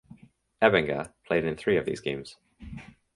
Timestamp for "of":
1.77-1.85